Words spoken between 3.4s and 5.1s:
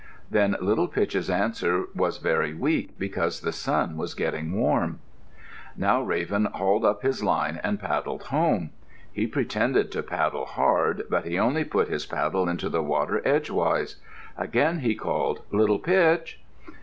the sun was getting warm.